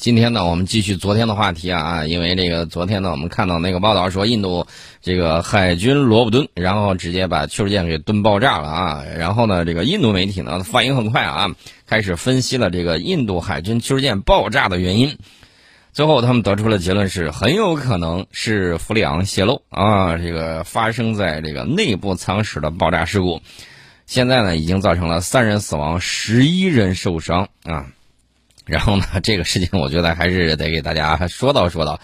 [0.00, 4.66] 今天呢，我们继续昨天的话题啊，因为这个昨天呢，我们看到那个报道说，印度
[5.02, 9.04] 这个海军罗布敦，然后直接把驱逐舰给蹲爆炸了啊。
[9.18, 11.50] 然后呢，这个印度媒体呢反应很快啊，
[11.86, 15.18] 开始分析了这个印度海军驱逐舰爆炸的原因。
[15.92, 23.42] 最后他们得出了结论是，很有可能是氟利昂泄漏啊，这个发生在这个内部舱室的爆炸事故。
[24.06, 27.84] 现在呢，已经造成了三人死亡，十一人受伤啊。
[28.70, 32.00] 然后呢，这个事情我觉得还是得给大家说道说道。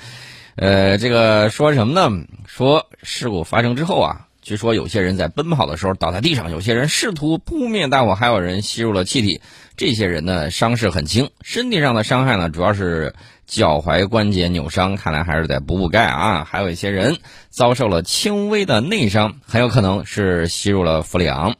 [0.56, 2.24] 呃，这个说什么呢？
[2.46, 9.40] 说事故发生之后啊，据说有些人在奔跑的时候倒在地上，有些人试图扑灭大火，还有人吸入了气体。
[9.76, 13.14] 这些人呢，伤势很轻，身体上的伤害呢，主要是
[13.46, 16.44] 脚踝关节扭伤，看来还是得补补钙啊。
[16.50, 17.18] 还有一些人
[17.50, 21.54] 遭受了轻微的内伤，很有可能是吸入了氟利昂。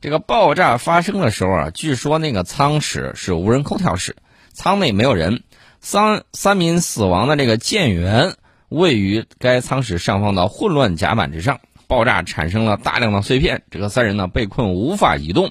[0.00, 4.16] 这个爆炸发生的时候啊，据说那个舱室是无人空调室。
[4.52, 5.42] 舱内没有人，
[5.80, 8.34] 三三名死亡的这个舰员
[8.68, 15.50] 位于该舱室上方的混乱甲板之上，爆炸产生了大量的碎片，这个三人呢被困无法移动。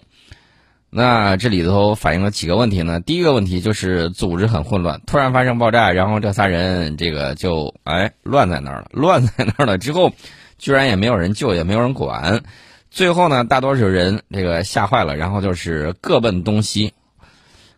[0.90, 3.00] 那这里头反映了几个问题呢？
[3.00, 10.12] 第一个问题就是组织很混乱，突然发生爆炸，然后这仨人这个就哎乱在那儿了，乱在那儿了之后，
[10.58, 12.44] 居然也没有人救，也没有人管，
[12.90, 16.94] 最后呢大多数人这个吓坏了，然后就是各奔东西。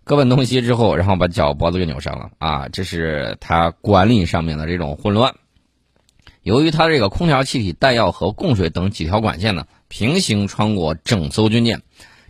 [0.06, 2.68] 各奔东西之后，然后把脚脖子给扭伤了啊！
[2.68, 5.34] 这是他管理上面的这种混乱。
[6.42, 11.82] 由于他这个空调、气体、弹药和供水等几条管线呢，平行穿过整艘军舰，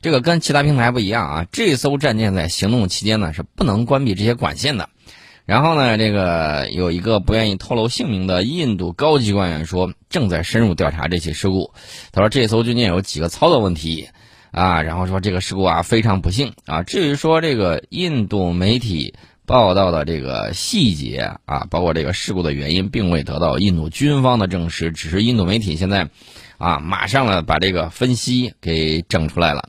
[0.03, 1.47] 这个跟其他平台不一样啊。
[1.51, 4.89] 这艘战舰在行动期间呢是不能关闭这些管线的。
[5.45, 11.73] 然后呢，这个有一个不愿意透露姓名的印度高级官员说，正在深入调查这起事故。
[12.11, 14.09] 他说，这艘军舰有几个操作问题。
[14.53, 16.83] 啊，然后说这个事故啊非常不幸啊。
[16.83, 19.15] 至于说这个印度媒体
[19.47, 26.07] 报道的这个细节啊，包括这个事故的原因，并未得到印度军方的证实，只是印度媒体现在
[26.59, 29.67] 啊马上呢把这个分析给整出来了。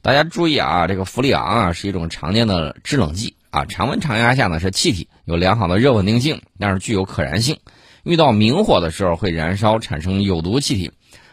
[0.00, 7.58] 大家注意啊，这个氟利昂啊是一种常见的制冷剂啊，常温常压下呢是气体，有良好的热稳定性，但是具有可燃性，
[8.04, 10.92] 遇到明火的时候会燃烧产生有毒气体。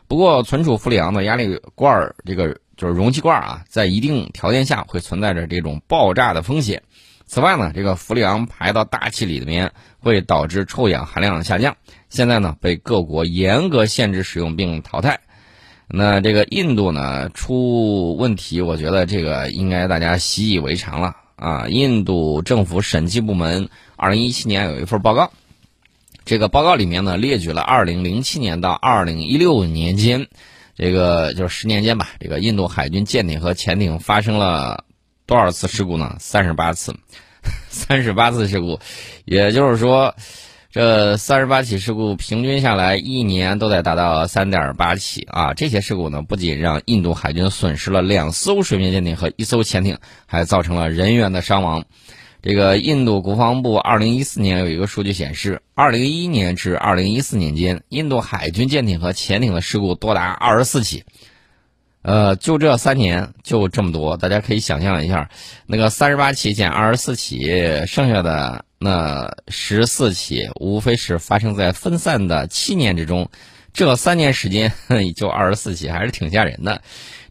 [0.09, 2.59] 不过存储氟利昂的压力罐儿这个。
[2.81, 6.81] 就是容器罐啊，在一定条件下会存在着这种爆炸的风险。
[7.27, 11.77] 此外呢，这个氟利昂排到大气里面会导致臭氧含量下降。
[12.09, 15.19] 现在呢，被各国严格限制使用并淘汰。
[15.87, 21.67] 那这个印度呢出问题，我觉得这个应该大家习以为常了啊。
[21.67, 25.31] 印度政府审计部门二零一七年有一份报告，
[26.25, 30.27] 这个报告里面呢列举了二零零七年到二零一六年间。
[30.75, 34.85] 这个就是十年间吧，这个印度海军舰艇和潜艇发生了
[35.25, 36.15] 多少次事故呢？
[36.19, 36.95] 三十八次，
[37.69, 38.79] 三十八次事故，
[39.25, 40.15] 也就是说，
[40.71, 45.53] 这三十八起事故平均下来，一年都得达到三点八起啊！
[45.53, 51.83] 这些事故呢，不仅让印度海军损失了两艘水面舰艇和一艘潜艇，还造成了人员的伤亡。
[52.41, 61.03] 这个印度国防部二零一四年有一个数据显示，二零一一年至二零一四年间，印度海军舰艇和潜艇的事故多达二十四起。
[62.01, 65.29] 呃，就这三年就这么多，大家可以想象一下，
[65.67, 67.45] 那个三十八起减二十四起，
[67.85, 73.29] 剩下的那十四起，无非是发生在分散的七年之中。
[73.71, 74.73] 这三年时间
[75.15, 76.81] 就二十四起，还是挺吓人的。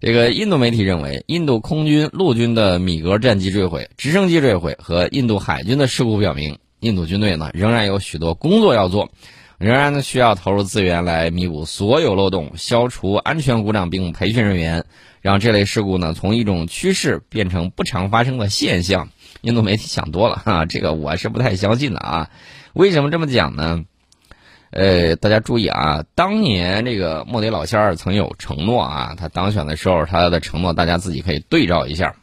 [0.00, 9.11] 这个印度媒体认为，印度空军、陆军的米格战机坠毁、直升机坠毁和印度海军的事故表明，印度军队呢仍然有许多工作要做，
[9.59, 14.87] 仍然呢需要投入资源来弥补所有漏洞，消除安全故障并培训人员，
[15.21, 19.11] 让这类事故呢从一种趋势变成不常发生的现象。
[19.43, 22.31] 印度媒体想多了哈，这个我是不太相信的啊。
[22.72, 23.84] 为什么这么讲呢？
[24.70, 26.04] 呃，大家注意啊！
[26.14, 32.14] 当年这个莫迪老仙儿曾有承诺啊，他当选的时候他的承诺，大家自己可以对照一下。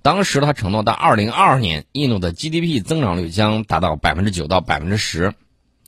[0.00, 5.34] 当时他承诺到二零二二年，印度的 GDP 增长率将达到百分之九到百分之十，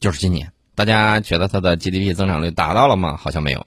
[0.01, 0.53] 就是今年。
[0.75, 3.17] 大家觉得他的 GDP 增长率达到了吗？
[3.17, 3.65] 好像没有。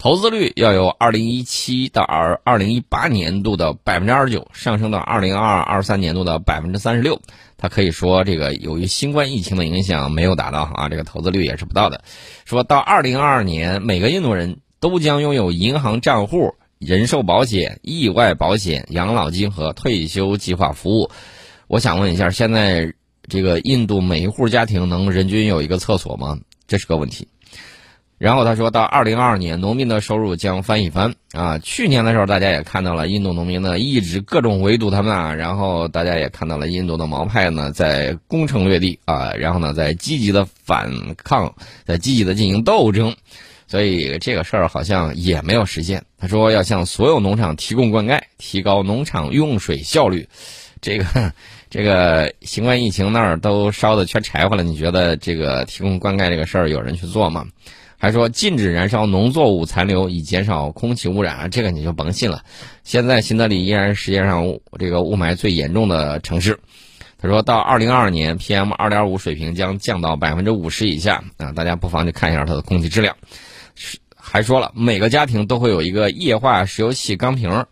[0.00, 7.20] 投资率要由二零一七到二二零一八年度的百分之二十九上升到二零二二三年度的百分之三十六。
[7.58, 12.02] 他可以说，这个由于新冠疫情的影响没有达到啊，这个投资率也是不到的。
[12.46, 21.10] 说到二零二二年，每个印度人都将拥有银行账户、人寿保险、意外保险、养老金和退休计划服务。
[21.66, 22.94] 我想问一下，现在
[23.28, 26.38] 这个印度每一户家庭能人均有一个厕所吗？
[26.66, 27.28] 这是个问题。
[28.20, 31.58] 然后他说到二零二二年，农民的收入将翻一番啊！
[31.58, 41.54] 去年的时候，大家也看到了印度农民呢一直各种围堵他们啊，然后大家也看到了印度的毛派呢在攻城略地啊，然后呢在积极的反抗，
[41.86, 43.16] 在积极的进行斗争，
[43.66, 46.04] 所以这个事儿好像也没有实现。
[46.18, 50.28] 他说要向所有农场提供灌溉，提高农场用水效率。
[50.82, 51.32] 这个
[51.70, 57.46] 这个新冠疫情那儿都烧的缺柴火了，你觉得这个提供灌溉这个事儿有人去做吗？
[58.00, 62.42] 还说禁止燃烧农作物残留，以减少空气污染，这个你就甭信了。
[62.82, 66.58] 现在新德里依然是世界上这个雾霾最严重的城市。
[67.18, 73.14] 他说到二零二二年，PM 二点五水平将降到百分之五十以下啊，大家不妨去看一下它的空气质量。
[74.16, 77.66] 还说了，每个家庭都会有一个液化石油气钢瓶，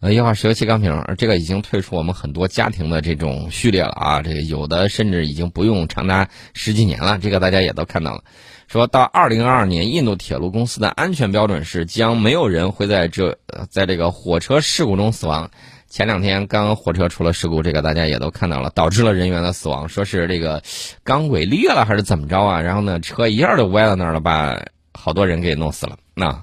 [0.00, 8.24] 呃，液化石油气钢瓶，这个已经退出我们很多家庭的这种序列了啊，这个有的甚至已经不用长达十几年了，这个大家也都看到了。
[8.68, 13.38] 说到二零二二年，印度铁路公司的安全标准是将没有人会在这
[13.68, 15.50] 在这个火车事故中死亡。
[15.88, 20.60] 前两天刚火车出了事故，这个大家也都看到了，导致了人员的死亡，说是这个
[21.04, 22.60] 钢轨裂了还是怎么着啊？
[22.62, 24.60] 然后呢，车一下就歪到那儿了，把
[24.92, 25.96] 好多人给弄死了。
[26.14, 26.42] 那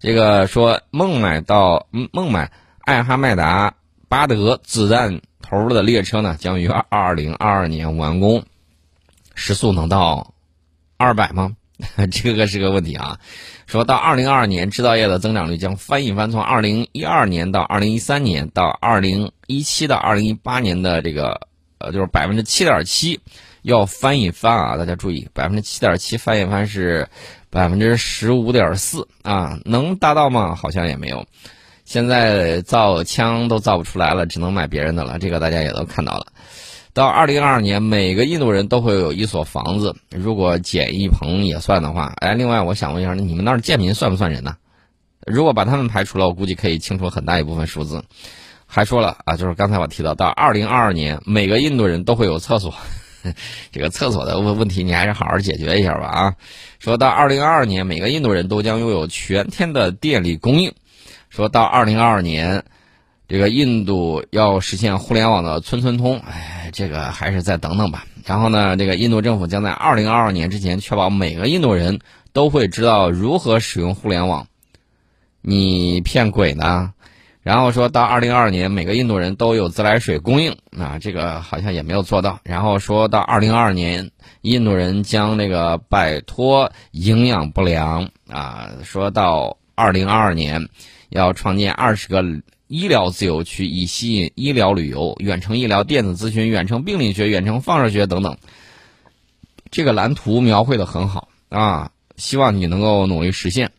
[0.00, 2.50] 这个说孟买到孟买
[2.80, 3.74] 艾哈迈达
[4.08, 8.42] 巴德子弹头的列车呢，将于二零二二年完工，
[9.36, 10.34] 时速能到
[10.96, 11.54] 二百吗？
[12.10, 13.18] 这个是个问题啊，
[13.66, 21.40] 说到二零二二年，制造业的增长率将翻一番，从二零一二年到二零一三年到二零一七到二零一八年的这个
[21.78, 23.20] 呃，就是百分之七点七，
[23.62, 24.76] 要翻一番啊！
[24.76, 27.08] 大家注意，百分之七点七翻一番是
[27.50, 30.56] 百分之十五点四啊，能达到吗？
[30.56, 31.24] 好像也没有。
[31.84, 36.26] 现在造枪都造不出来了，只能买别人的了，这个大家也都看到了。
[36.98, 39.94] 到二零二二年，每个印度人都会有一所房子。
[40.10, 44.56] 如果简易棚也算的话，哎，另外我想问一下，你们那儿贱民算不算人呢？
[45.24, 48.02] 如果把他们排除了，我估计可以清除很大一部分数字。
[48.66, 52.74] 还说了啊，就是刚才我提到，到二零二二年，每个印度人都会有厕所。
[53.70, 56.34] 这个厕所的问问题，你还是好好解决一下吧啊。
[56.80, 60.74] 说到二零二二年，每个印度人都将拥有全天的电力供应。
[61.30, 62.64] 说到二零二二年。
[63.28, 68.06] 这个印度要实现互联网的村村通，哎，这个还是再等等吧。
[68.24, 71.98] 然后呢，这个印度政府将在二零二二年之前确保每个印度人
[72.32, 74.46] 都会知道如何使用互联网。
[75.42, 76.94] 你骗鬼呢？
[77.42, 82.40] 然后说到二零二二年，每个印度人都有自来水供应，啊，这个好像也没有做到。
[82.44, 84.10] 然后说到二零二二年，
[84.40, 90.66] 印度人将那个摆脱营养不良，啊，说到二零二二年
[91.10, 92.24] 要创建二十个。
[92.68, 98.36] 医疗自由区以吸引医疗旅游、远程医疗、电子咨询、远程病理学、远程放射学等等。
[99.70, 103.72] 这个蓝图描绘的很好啊，希望你能够努力实现。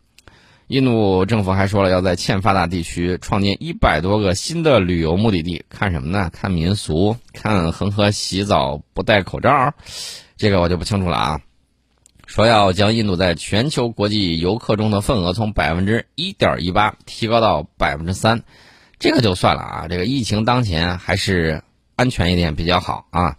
[0.68, 5.66] 印度政府还说了，要在欠发达地区创建一百多个新的旅游目的地。
[5.70, 6.30] 看什么呢？
[6.32, 9.74] 看民俗，看恒河洗澡不戴口罩，
[10.38, 11.42] 这个我就不清楚了啊。
[12.28, 18.44] 说要将印度在全球国际游客中的份额从百分之一点一八提高到百分之三。
[19.00, 21.64] 这个就算了啊，这个疫情当前还是
[21.96, 23.38] 安全一点比较好啊。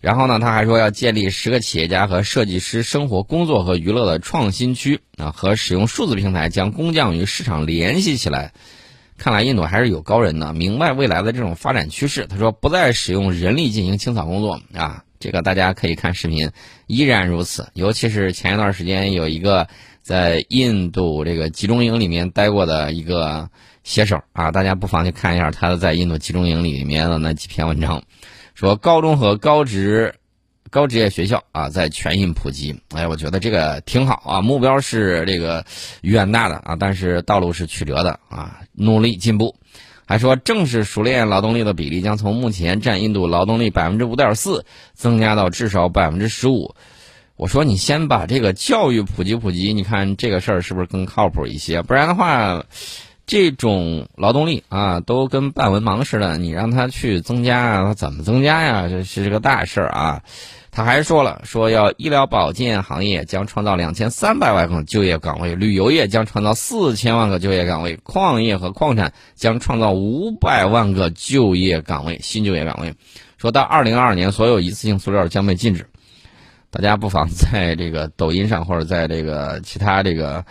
[0.00, 8.52] 然后呢，他还说要建立十个企业家和设计师生活、工作和娱乐的创新区啊，和使用数字平台将工匠与市场联系起来。
[9.16, 12.26] 看来印度还是有高人的，明白未来的这种发展趋势。
[12.26, 16.50] 他说不再使用人力进行清扫工作啊，这个大家可以看视频，
[16.86, 17.68] 依然如此。
[17.74, 19.66] 尤其是前一段时间有一个
[20.08, 23.50] 在印度这个集中营里面待过的一个。
[23.84, 28.02] 写手啊，大家不妨去看一下他在印度集中营里面的那几篇文章，
[28.54, 30.14] 说高中和高职、
[30.68, 32.82] 高职业学校啊在全印普及。
[32.94, 35.64] 哎，我觉得这个挺好啊，目标是这个
[36.02, 39.56] 远大的啊，但是道路是曲折的啊，努力进步。
[40.04, 46.74] 还说正式熟练劳动力的比例将从目前占印度劳动力百分之五点四增加到至少百分之十五。
[47.38, 51.80] 我说你先把这个教育普及普及，你看这个事儿是不是更靠谱一些？
[51.80, 52.64] 不然的话。
[53.30, 58.88] 这种劳动力啊，都跟半文盲似的，你让他去增加，他怎么增加呀？
[58.88, 60.22] 这是个大事儿啊！
[60.70, 72.94] 他还说了，说要医疗保健行业将创造两千三百万个就业岗位，旅游业将创造四千万个就业岗位，矿业和矿产将创造五百万个就业岗位，新就业岗位。
[73.36, 75.90] 说到二零二二年，所有一次性塑料将被禁止。
[76.70, 80.44] 大家不妨在这个抖音上或者在这个其他这个。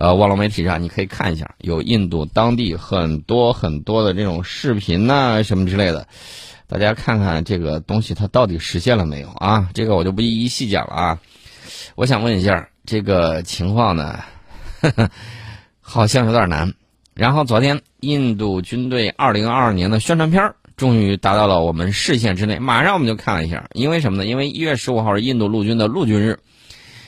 [0.00, 6.06] 呃，网络媒体上你可以看一下，有印度当地很多很多的这种视频呐，什么之类的，
[6.68, 9.68] 大家看看这个东西它到底实现了没有啊？
[9.74, 11.18] 这个我就不一一细讲了啊。
[11.96, 14.20] 我想问一下，这个情况呢，
[15.80, 16.72] 好像有点难。
[17.14, 22.58] 然后昨天，印度军队二零二二年的宣传片终于达到了我们视线之内。
[22.58, 24.24] 马上我们就看了一下，因为什么呢？
[24.24, 26.38] 因为一月十五号是印度陆军的陆军日，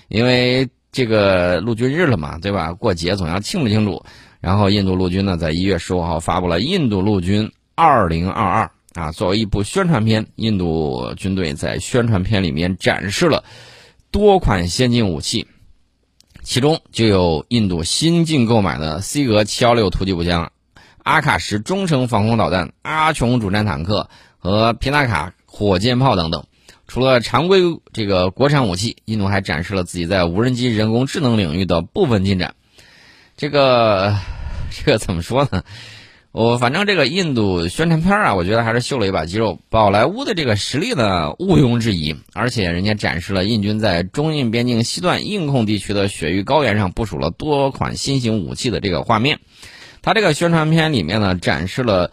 [0.08, 2.72] 因为这个陆军日了嘛，对吧？
[2.74, 4.04] 过节总要庆祝庆祝。
[4.40, 13.44] 然后印度陆军呢，在一月十五号发布了印度陆军二零二二啊，作为一部宣传片，印度军队在宣传片里面展示了
[14.10, 15.46] 多款先进武器。
[16.42, 20.50] 其中就有印度新近购买的 C 格七幺六突击步枪、
[21.10, 26.44] 阿卡什中程防空导弹、阿琼主战坦克和皮纳卡火箭炮等等。
[26.86, 27.62] 除了常规
[27.92, 32.54] 这个国产武器，印度还展示了自己在无人机、人工智能领域的部分进展。
[33.36, 34.16] 这个，
[34.70, 35.64] 这个怎么说呢？
[36.30, 39.58] 我反正这个印度宣传片啊，我觉得还是秀了一把肌肉。
[39.68, 42.14] 宝莱坞的这个实力呢，毋庸置疑。
[42.34, 49.40] 而且人家展示了印军在中印边境西段印控地区的雪域高原上部署了多款新型武器的这个画面。
[50.02, 52.10] 他这个宣传片里面呢，展示了。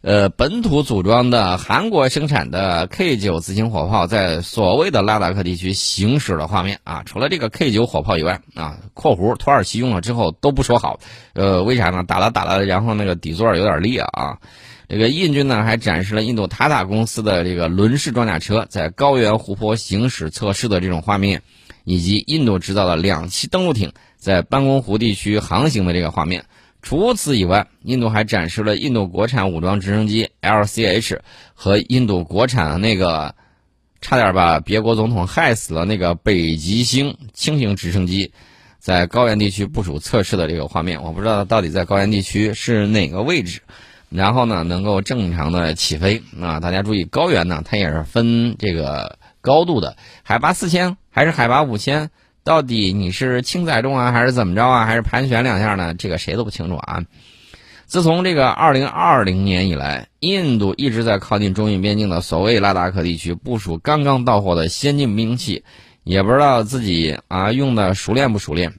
[0.00, 11.00] 呃，本土组装的韩国生产的 K 九自行火炮在所谓的拉达克地区行驶的画面啊，除了这个 K 九火炮以外啊（括弧土耳其用了之后都不说好），
[11.34, 12.04] 呃，为啥呢？
[12.04, 14.38] 打了打了，然后那个底座有点裂啊。
[14.88, 21.42] 这个印军呢还展示了印度塔塔公司的这个轮式装甲车在高原湖泊行驶测试的这种画面，
[21.82, 26.44] 以及印度制造的两栖登陆艇在班公湖地区航行的这个画面。
[26.80, 31.18] 除此以外，印度还展示了印度国产武装直升机 LCH
[31.54, 33.34] 和印度国产那个
[34.00, 38.32] 差点把别国总统害死了那个北极星轻型直升机
[38.78, 41.02] 在高原地区部署测试的这个画面。
[41.02, 43.60] 我不知道到底在高原地区是哪个位置，
[44.08, 46.60] 然后呢能够正常的起飞啊！
[46.60, 52.10] 大家注意，高原呢它也是分这个高度的，海拔四千还是海拔五千？
[52.48, 55.92] 到底你是轻载重啊，还是怎么着啊，还是盘旋两下呢？
[55.92, 57.04] 这个谁都不清楚啊。
[57.84, 65.62] 自从这个二零二零年以来，印度一直在靠近中印边境的所谓拉达克地区部署刚刚到货的先进兵器，
[66.04, 68.72] 也不知道自己啊用的熟练不熟练。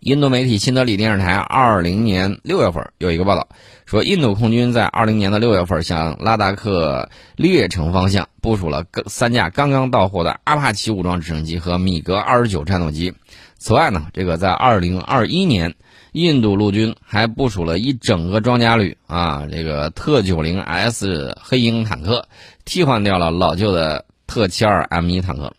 [0.00, 3.48] 印度媒体新德里电视台二零年六月份有一个报道，
[3.86, 13.14] 说印度空军在二零年的六月份向拉达克列城方向部署了三架刚刚到货的阿帕奇武装直升机和米格二十九战斗机。
[13.58, 15.74] 此外呢，这个在二零二一年，
[16.12, 22.28] 印度陆军还部署了一整个装甲旅啊，这个特九零 S 黑鹰坦克，
[22.64, 25.52] 替换掉了老旧的特七二 M 一坦克。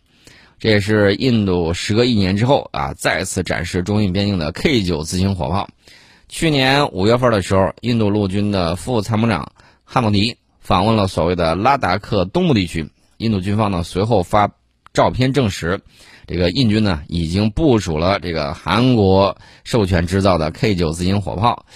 [0.60, 5.68] 这也是印度时隔一年之后啊，再次展示中印边境的 K 九自行火炮。
[6.28, 9.52] 去年五月份的时候，印度陆军的副参谋长
[9.84, 12.90] 汉姆迪访问了所谓的拉达克东部地区。
[13.18, 14.50] 印度军方呢随后发
[14.92, 15.80] 照片证实，
[16.26, 21.66] 这个印军呢已经部署了这个韩国授权制造的 K 九自行火炮。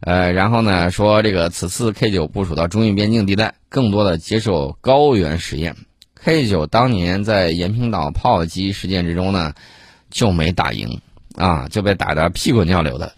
[0.00, 5.76] 呃，然后呢说这个此次 K 九部署到中印边境地带，更多的接受高原实验。
[6.22, 9.54] K 九当年在延平岛炮击事件之中呢，
[10.10, 11.00] 就没打赢
[11.34, 13.12] 啊，就被打得屁滚尿流的。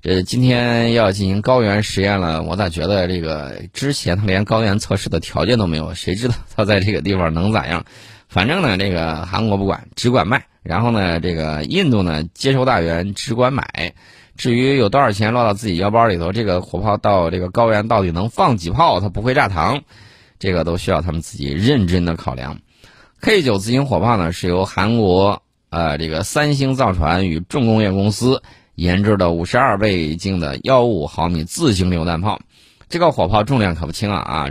[0.00, 5.94] 这今天要进行高原实验了，我咋觉得这个之前他连高原测试的条件都没有？
[5.94, 7.84] 谁知道他在这个地方能咋样？
[8.26, 10.46] 反正呢，这个韩国不管，只管卖。
[10.62, 13.92] 然后呢，这个印度呢接收大员，只管买。
[14.38, 18.98] 至于有多少钱落到自己腰包里头，这个火炮到这个高原到底能放几炮？
[18.98, 19.82] 它不会炸膛。
[20.40, 22.58] 这个都需要他们自己认真的考量。
[23.20, 28.42] K 九自行火炮呢，是由韩国呃这个三星造船与重工业公司
[28.74, 32.40] 研制的五十二倍镜的幺五毫米自行榴弹炮。
[32.88, 34.48] 这个火炮重量可不轻啊啊！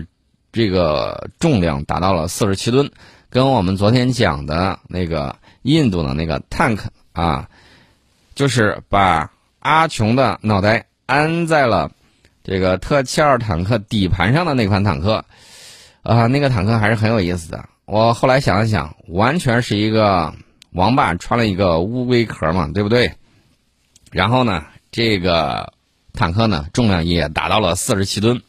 [0.51, 2.91] 这个重量达到了四十七吨，
[3.31, 6.79] 跟我们昨天讲的那个印度的那个 tank
[7.11, 7.49] 啊，
[8.35, 11.91] 就是把阿琼的脑袋安在了
[12.43, 15.25] 这个特七二坦克底盘上的那款坦克。
[16.01, 17.65] 啊，那个坦克还是很有意思的。
[17.85, 20.33] 我后来想了想，完全是一个
[20.71, 23.13] 王八穿了一个乌龟壳嘛，对不对？
[24.11, 25.73] 然后呢，这个
[26.13, 28.41] 坦克呢，重量也达到了四十七吨。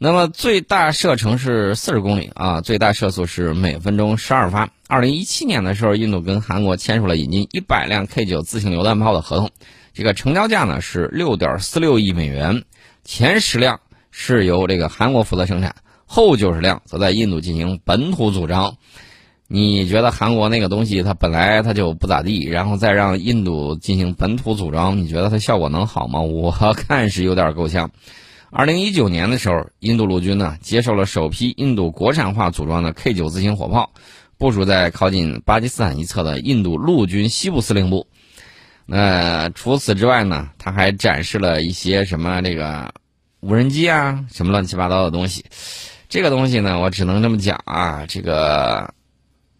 [0.00, 4.68] 那么最大射程是四十公里啊，最大射速是每分钟十二发。
[4.86, 9.50] 二零一七年的时候，印度跟韩国签署了引进一百辆 K 九自行榴弹炮的合同，
[9.94, 12.64] 这个成交价呢是六点四六亿美元，
[13.04, 13.80] 前十辆
[14.12, 15.74] 是由这个韩国负责生产。
[16.10, 18.74] 后九十辆则在印度进行本土组装，
[19.46, 26.18] 你觉得韩国那个东西它本来它就不咋地，然后再让印度进行本土组装，你觉得它效果能好吗？
[26.20, 27.90] 我看是有点够呛。
[28.50, 33.92] 二零一九年的时候，印度陆军呢接受了首批印度国产化组装的 K 九自行火炮，
[34.38, 38.06] 部署在靠近巴基斯坦一侧的印度陆军西部司令部。
[38.86, 42.90] 那除此之外呢，他还展示了一些什么这个
[43.40, 45.44] 无人机啊，什么乱七八糟的东西。
[46.08, 48.94] 这个东西呢，我只能这么讲啊，这个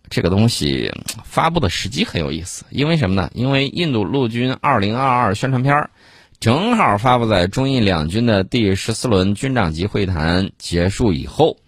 [0.09, 0.91] 这个东西
[1.25, 3.31] 发布的时机很有意思，因为什么呢？
[3.35, 5.91] 因为印度陆军二零二二宣传片儿
[6.41, 11.59] 正好发布在中印两军的第十四轮军长级会谈结束以后。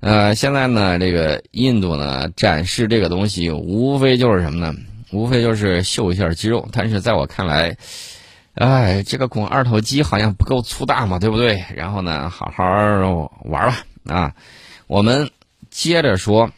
[0.00, 4.74] 呃，现在呢，这个印度呢展示这个东西，无非就是什么呢？
[5.12, 6.66] 无非就是秀一下肌肉。
[6.72, 7.76] 但是在我看来，
[8.54, 11.62] 哎，这个拱二头肌好像不够粗大嘛，对不对？
[11.76, 12.64] 然后呢，好好
[13.44, 13.76] 玩吧。
[14.04, 14.34] 啊，
[14.86, 15.30] 我们
[15.70, 16.50] 接着说，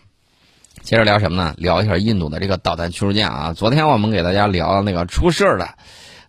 [0.83, 1.55] 接着聊什么呢？
[1.59, 3.53] 聊一下印度的这个导弹驱逐舰啊。
[3.53, 5.69] 昨天我们给大家聊那个出事儿的，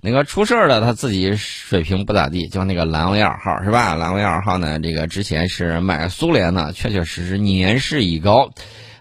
[0.01, 3.95] 那个出事儿的他自己水平不咋地，就那个兰维尔号是吧？
[3.95, 8.51] 兰维尔号呢，这个之前是买苏联的，确确实实年事已高。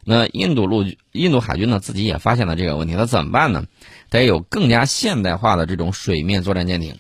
[0.04, 3.64] 那印度陆印度海军呢，自己也发现了这个问题，那怎么办呢？
[4.10, 6.98] 得有更加现代化的这种水面作战舰艇，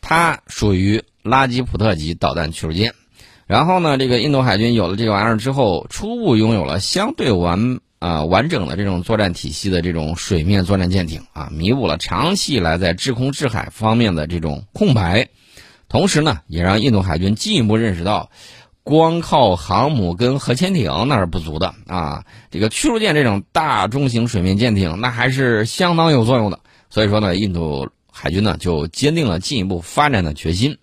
[0.00, 2.92] 它属于拉吉普特级导弹驱逐舰。
[3.46, 15.28] 然后呢，这个印度海军有了这个玩意儿之后，初步拥有了相对完啊完整的这种作战体系的这种水面作战舰艇啊，弥补了长期以来在制空制海方面的这种空白，
[15.88, 18.30] 同时呢，也让印度海军进一步认识到，
[18.82, 26.58] 光靠航母跟核潜艇那是不足的啊，这个驱逐舰这种大中型水面舰艇那还是相当有作用的。
[26.90, 30.78] 所以说呢，印度海军呢就坚定了进一步发展的决心。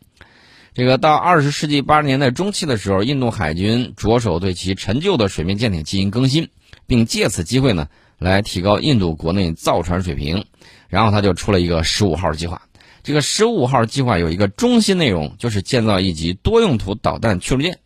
[0.76, 6.50] 这个到二十世纪八十年代中期的时候，印度海军着手对其陈旧的水面舰艇进行更新，
[6.88, 7.88] 并借此机会呢
[8.18, 10.46] 来提高印度国内造船水平。
[10.90, 12.62] 然后他就出了一个十五号计划。
[13.04, 17.78] 这个十五号计划有一个中心内容，就是建造一级多用途导弹驱逐舰。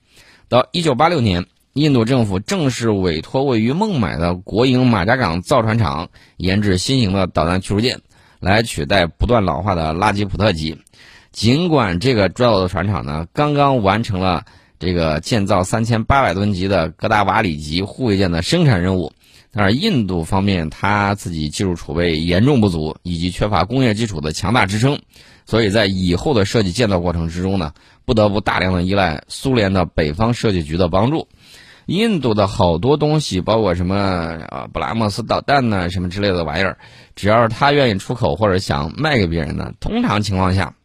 [0.48, 8.00] 到一九八六年，印度政府正式委托位于孟买的国营马家港造船厂研制新型的导弹驱逐舰，
[8.40, 10.78] 来取代不断老化的拉吉普特级。
[11.32, 14.46] 尽管这个主要的船厂呢刚刚完成了
[14.80, 19.12] 这个建造三千八百吨级的格达瓦里级护卫舰的生产任务，
[19.52, 25.00] 但是印度方面它自己技术储备严重不足，以及缺乏工业基础的强大支撑，
[25.46, 27.74] 所以在以后的设计建造过程之中呢，
[28.06, 31.28] 不得不大量的依赖苏联的北方设计局的帮助。
[31.88, 36.78] 印度的好多东西，包括什么啊布拉莫斯导弹呢，什么之类的玩意儿，
[37.16, 40.76] 只要是他愿意出口或者想卖给别人呢，通常情况下。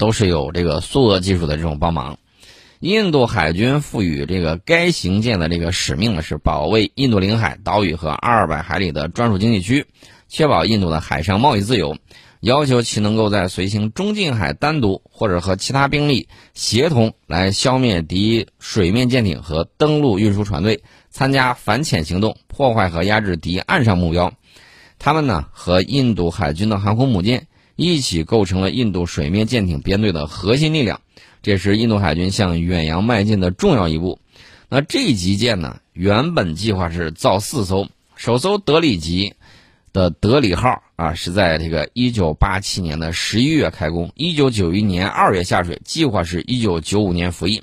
[0.00, 2.18] 都是有这个苏俄技术的这种帮忙。
[2.80, 9.84] 印度海军赋予这个该型舰的这个使命呢，是保卫印度领海、岛屿和二百海里的专属经济区，
[10.26, 11.98] 确保印度的海上贸易自由。
[12.40, 24.32] 要求其能够在随行中近海单独或者和其他兵力协同来消灭敌水面舰艇和登陆运输船队，参加反潜行动，破坏和压制敌岸上目标。
[24.98, 27.48] 他们呢，和印度海军的航空母舰。
[27.80, 31.00] 一起构成了印度水面舰艇编队的核心力量，
[31.42, 34.18] 这是印度海军向远洋迈进的重要一步。
[34.68, 39.32] 那这级舰呢，原本计划是造四艘，首艘德里级
[39.94, 47.62] 的德里号啊，是在这个一九八七年的十一月开工，一九九一年二月下水，计划是一九九五年服役。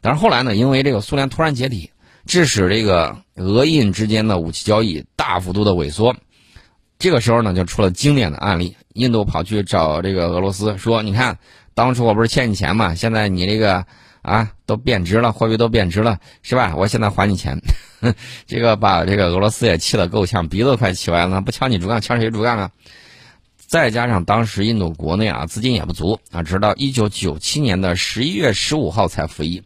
[0.00, 1.90] 但是后来呢，因为这个苏联突然解体，
[2.24, 6.16] 致使这个俄印之间的武器交易大幅度的萎缩。
[6.98, 8.76] 这个时候呢，就出了经典的案例。
[8.94, 11.38] 印度跑去找这个俄罗斯说：“你看，
[11.72, 12.92] 当初我不是欠你钱嘛？
[12.94, 13.86] 现在你这个
[14.22, 16.74] 啊都贬值了，货币都贬值了，是吧？
[16.76, 17.56] 我现在还你钱。
[18.48, 21.40] ”这个把这个俄罗斯也气得够呛，鼻子快气歪了。
[21.40, 22.70] 不敲你竹杠，敲谁竹杠啊？
[23.56, 29.62] 再加上当时印度国内啊资金也不足啊，直到一九九七年的十一月十五号才服役。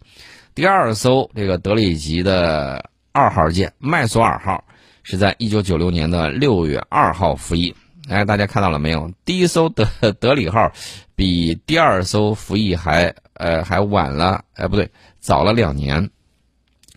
[0.54, 4.62] 第二艘这个德里级的二号舰麦索尔号。
[5.02, 7.74] 是在一九九六年的六月二号服役。
[8.08, 9.10] 哎，大家看到了没有？
[9.24, 9.86] 第一艘德
[10.18, 10.72] 德里号
[11.14, 16.10] 比第二艘服役还呃还晚了，哎不对，早了两年。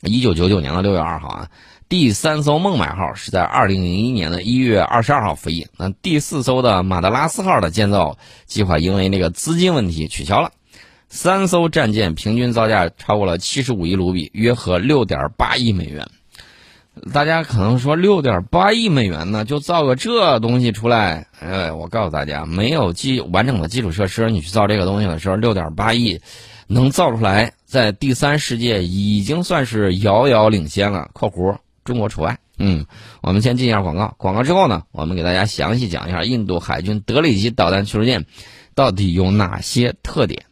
[0.01, 1.49] 一九九九年的六月二号啊。
[1.87, 5.67] 第三艘孟买号是在二零零一年的一月二十二号服役。
[5.77, 10.51] 那第四艘的马德拉斯号的建造计划因为那个资金问题取消了。
[11.07, 16.09] 三艘战舰平均造价超过了七十五亿卢比，约合六点八亿美元。
[17.13, 21.27] 大家可能说六点八亿美元呢，就造个这东西出来？
[21.39, 26.21] 哎，我告诉大家，没有基完整的基础设施，你去造这个东西的时候，六点八亿
[26.67, 32.39] 能造出来，在第三世界已经算是遥遥领先了（括弧中国除外）。
[32.57, 32.85] 嗯，
[33.21, 38.25] 我们先进一下广告，广告之后呢，我们给大家详细讲一下印度海军德里级导弹驱逐舰
[38.73, 40.45] 到底有哪些特点。